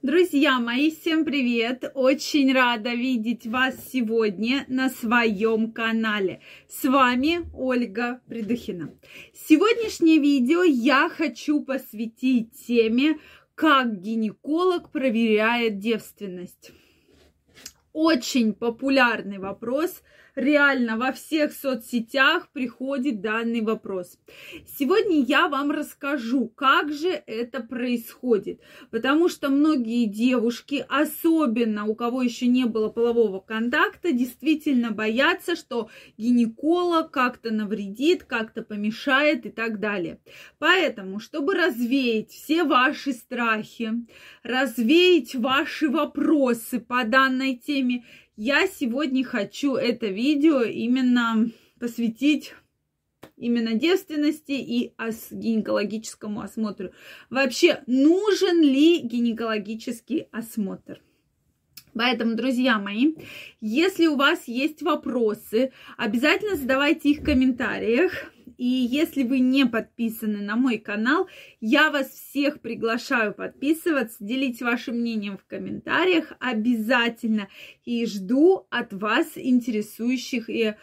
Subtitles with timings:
[0.00, 1.90] Друзья мои, всем привет!
[1.92, 6.40] Очень рада видеть вас сегодня на своем канале.
[6.68, 8.94] С вами Ольга Придухина.
[9.34, 13.18] Сегодняшнее видео я хочу посвятить теме,
[13.56, 16.70] как гинеколог проверяет девственность.
[17.92, 20.02] Очень популярный вопрос–
[20.38, 24.18] реально во всех соцсетях приходит данный вопрос.
[24.78, 28.60] Сегодня я вам расскажу, как же это происходит,
[28.90, 35.90] потому что многие девушки, особенно у кого еще не было полового контакта, действительно боятся, что
[36.16, 40.20] гинеколог как-то навредит, как-то помешает и так далее.
[40.58, 43.92] Поэтому, чтобы развеять все ваши страхи,
[44.42, 48.04] развеять ваши вопросы по данной теме,
[48.38, 52.54] я сегодня хочу это видео именно посвятить
[53.36, 54.92] именно девственности и
[55.32, 56.90] гинекологическому осмотру.
[57.30, 61.00] Вообще, нужен ли гинекологический осмотр?
[61.94, 63.14] Поэтому, друзья мои,
[63.60, 68.32] если у вас есть вопросы, обязательно задавайте их в комментариях.
[68.56, 71.28] И если вы не подписаны на мой канал,
[71.60, 77.48] я вас всех приглашаю подписываться, делить вашим мнением в комментариях обязательно.
[77.84, 80.74] И жду от вас интересующих и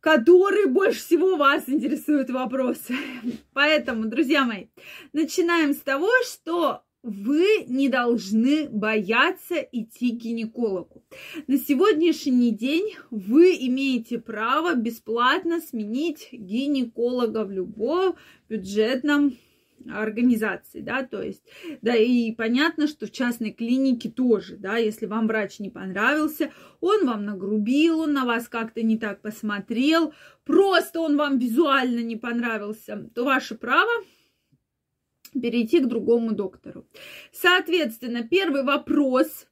[0.00, 2.94] которые больше всего вас интересуют вопросы.
[3.52, 4.66] Поэтому, друзья мои,
[5.12, 11.02] начинаем с того, что вы не должны бояться идти к гинекологу.
[11.46, 18.14] На сегодняшний день вы имеете право бесплатно сменить гинеколога в любом
[18.48, 19.36] бюджетном
[19.90, 21.42] организации, да, то есть,
[21.80, 27.04] да, и понятно, что в частной клинике тоже, да, если вам врач не понравился, он
[27.04, 33.10] вам нагрубил, он на вас как-то не так посмотрел, просто он вам визуально не понравился,
[33.12, 33.90] то ваше право
[35.32, 36.86] перейти к другому доктору.
[37.32, 39.46] Соответственно, первый вопрос,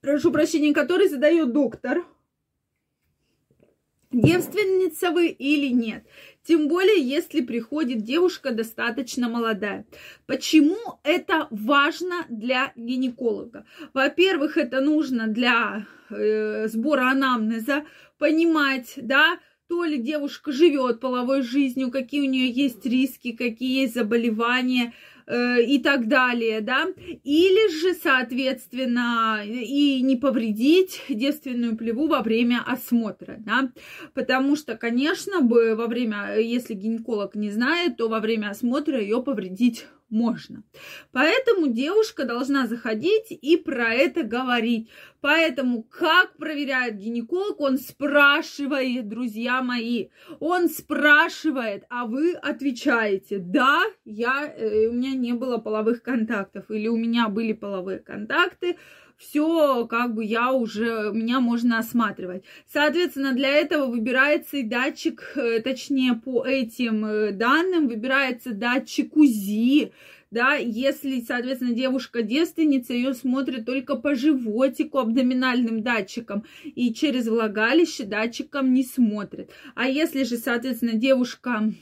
[0.00, 2.04] прошу прощения, который задает доктор.
[4.12, 6.04] Девственница вы или нет?
[6.42, 9.86] Тем более, если приходит девушка достаточно молодая.
[10.26, 13.66] Почему это важно для гинеколога?
[13.94, 17.84] Во-первых, это нужно для э, сбора анамнеза,
[18.18, 19.38] понимать, да,
[19.70, 24.94] то ли девушка живет половой жизнью, какие у нее есть риски, какие есть заболевания
[25.28, 26.88] э, и так далее, да,
[27.22, 33.70] или же, соответственно, и не повредить девственную плеву во время осмотра, да,
[34.12, 39.22] потому что, конечно, бы во время, если гинеколог не знает, то во время осмотра ее
[39.22, 40.62] повредить можно.
[41.12, 44.90] Поэтому девушка должна заходить и про это говорить.
[45.20, 47.60] Поэтому как проверяет гинеколог?
[47.60, 50.08] Он спрашивает, друзья мои,
[50.40, 56.88] он спрашивает, а вы отвечаете, да, я, э, у меня не было половых контактов, или
[56.88, 58.76] у меня были половые контакты,
[59.20, 62.42] все, как бы я уже, меня можно осматривать.
[62.72, 69.92] Соответственно, для этого выбирается и датчик, э, точнее, по этим э, данным, выбирается датчик УЗИ,
[70.30, 78.04] да, если, соответственно, девушка девственница, ее смотрят только по животику абдоминальным датчиком и через влагалище
[78.04, 79.50] датчиком не смотрят.
[79.74, 81.72] А если же, соответственно, девушка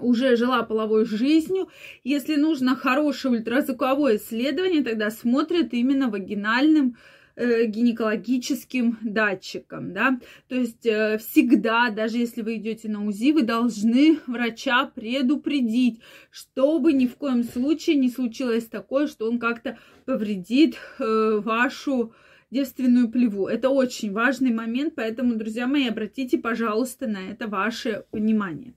[0.00, 1.68] уже жила половой жизнью.
[2.04, 6.96] Если нужно хорошее ультразвуковое исследование, тогда смотрят именно вагинальным
[7.36, 13.42] э, гинекологическим датчиком, да, то есть э, всегда, даже если вы идете на УЗИ, вы
[13.42, 20.76] должны врача предупредить, чтобы ни в коем случае не случилось такое, что он как-то повредит
[20.98, 22.12] э, вашу
[22.50, 23.48] девственную плеву.
[23.48, 28.74] Это очень важный момент, поэтому, друзья мои, обратите, пожалуйста, на это ваше внимание.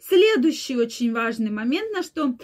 [0.00, 2.36] Следующий очень важный момент, на что,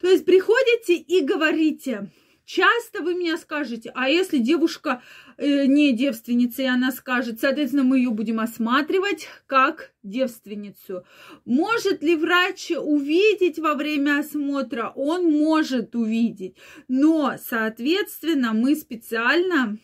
[0.00, 2.10] то есть приходите и говорите,
[2.52, 5.02] Часто вы меня скажете, а если девушка
[5.36, 11.04] э, не девственница, и она скажет, соответственно, мы ее будем осматривать как девственницу.
[11.44, 14.92] Может ли врач увидеть во время осмотра?
[14.96, 16.56] Он может увидеть,
[16.88, 19.78] но, соответственно, мы специально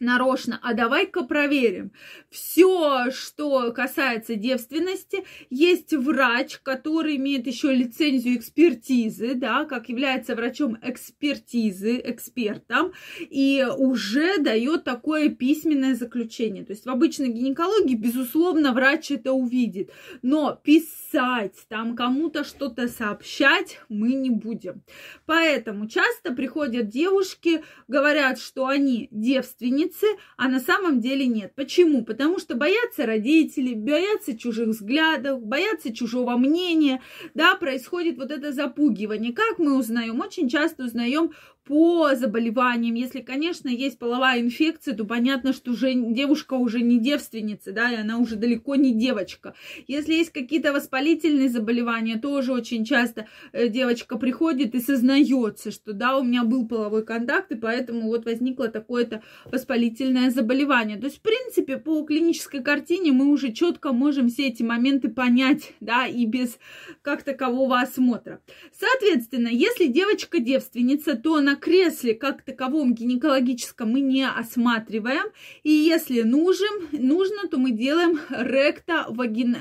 [0.00, 1.92] нарочно, а давай-ка проверим.
[2.30, 10.78] Все, что касается девственности, есть врач, который имеет еще лицензию экспертизы, да, как является врачом
[10.82, 16.64] экспертизы, экспертом, и уже дает такое письменное заключение.
[16.64, 19.90] То есть в обычной гинекологии, безусловно, врач это увидит,
[20.22, 24.82] но писать, там кому-то что-то сообщать мы не будем.
[25.26, 31.52] Поэтому часто приходят девушки, говорят, что они девственницы, девственницы, а на самом деле нет.
[31.54, 32.04] Почему?
[32.04, 37.00] Потому что боятся родители, боятся чужих взглядов, боятся чужого мнения,
[37.34, 39.32] да, происходит вот это запугивание.
[39.32, 40.20] Как мы узнаем?
[40.20, 41.32] Очень часто узнаем
[41.64, 42.94] по заболеваниям.
[42.94, 47.96] Если, конечно, есть половая инфекция, то понятно, что уже девушка уже не девственница, да, и
[47.96, 49.54] она уже далеко не девочка.
[49.86, 56.18] Если есть какие-то воспалительные заболевания, тоже очень часто э, девочка приходит и сознается, что да,
[56.18, 60.98] у меня был половой контакт, и поэтому вот возникло такое-то воспалительное заболевание.
[60.98, 65.72] То есть, в принципе, по клинической картине мы уже четко можем все эти моменты понять,
[65.80, 66.58] да, и без
[67.02, 68.40] как такового осмотра.
[68.78, 75.24] Соответственно, если девочка девственница, то она кресле как таковом гинекологическом мы не осматриваем.
[75.62, 79.06] И если нужен, нужно, то мы делаем ректо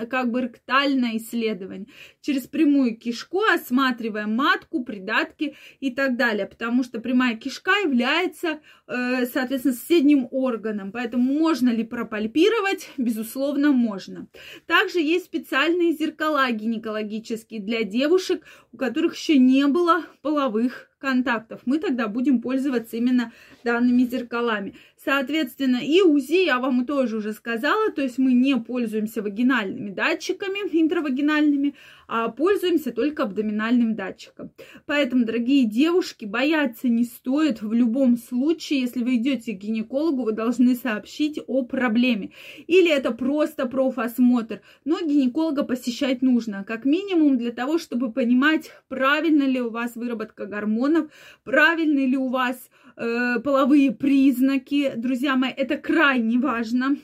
[0.10, 1.88] как бы ректальное исследование.
[2.22, 6.46] Через прямую кишку осматриваем матку, придатки и так далее.
[6.46, 10.92] Потому что прямая кишка является, э, соответственно, соседним органом.
[10.92, 12.90] Поэтому можно ли пропальпировать?
[12.98, 14.28] Безусловно, можно.
[14.66, 21.80] Также есть специальные зеркала гинекологические для девушек, у которых еще не было половых контактов, мы
[21.80, 23.34] тогда будем пользоваться именно
[23.66, 24.74] данными зеркалами.
[25.04, 30.60] Соответственно, и УЗИ я вам тоже уже сказала, то есть мы не пользуемся вагинальными датчиками,
[30.72, 31.76] интравагинальными,
[32.08, 34.52] а пользуемся только абдоминальным датчиком.
[34.86, 38.82] Поэтому, дорогие девушки, бояться не стоит в любом случае.
[38.82, 42.32] Если вы идете к гинекологу, вы должны сообщить о проблеме.
[42.68, 44.62] Или это просто профосмотр.
[44.86, 50.46] Но гинеколога посещать нужно, как минимум для того, чтобы понимать, правильно ли у вас выработка
[50.46, 51.10] гормонов,
[51.44, 54.93] правильны ли у вас э, половые признаки.
[54.96, 56.98] Друзья мои, это крайне важно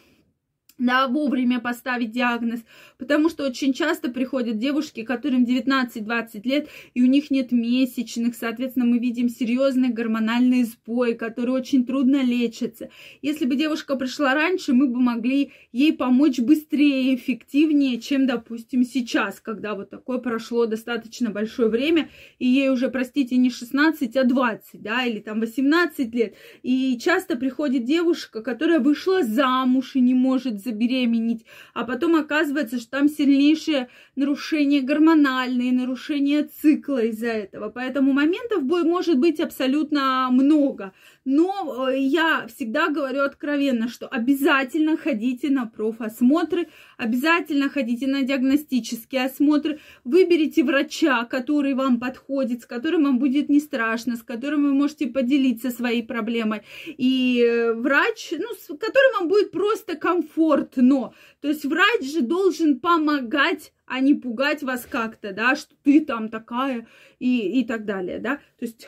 [0.80, 2.62] да, вовремя поставить диагноз,
[2.98, 8.86] потому что очень часто приходят девушки, которым 19-20 лет, и у них нет месячных, соответственно,
[8.86, 12.90] мы видим серьезный гормональный сбой, который очень трудно лечится.
[13.22, 19.40] Если бы девушка пришла раньше, мы бы могли ей помочь быстрее, эффективнее, чем, допустим, сейчас,
[19.40, 22.10] когда вот такое прошло достаточно большое время,
[22.40, 26.36] и ей уже, простите, не 16, а 20, да, или там 18 лет.
[26.64, 32.92] И часто приходит девушка, которая вышла замуж и не может забеременеть, а потом оказывается, что
[32.92, 37.70] там сильнейшее нарушение гормональные, нарушение цикла из-за этого.
[37.70, 40.94] Поэтому моментов может быть абсолютно много.
[41.32, 49.26] Но э, я всегда говорю откровенно, что обязательно ходите на профосмотры, обязательно ходите на диагностические
[49.26, 54.74] осмотры, выберите врача, который вам подходит, с которым вам будет не страшно, с которым вы
[54.74, 56.64] можете поделиться своей проблемой.
[56.88, 61.14] И э, врач, ну, с которым вам будет просто комфортно.
[61.42, 66.30] То есть врач же должен помогать а не пугать вас как-то, да, что ты там
[66.30, 66.88] такая
[67.18, 68.36] и, и так далее, да.
[68.60, 68.88] То есть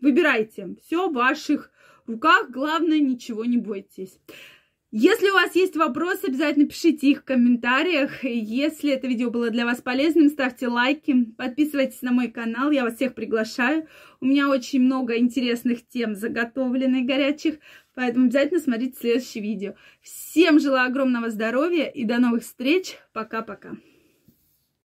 [0.00, 1.70] выбирайте, все в ваших
[2.06, 4.18] руках, главное, ничего не бойтесь.
[4.92, 8.24] Если у вас есть вопросы, обязательно пишите их в комментариях.
[8.24, 12.96] Если это видео было для вас полезным, ставьте лайки, подписывайтесь на мой канал, я вас
[12.96, 13.86] всех приглашаю.
[14.20, 17.60] У меня очень много интересных тем заготовленных, горячих,
[17.94, 19.74] поэтому обязательно смотрите следующее видео.
[20.00, 22.96] Всем желаю огромного здоровья и до новых встреч.
[23.12, 23.76] Пока-пока.